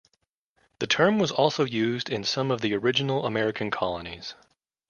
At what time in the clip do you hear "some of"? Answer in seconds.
2.23-2.61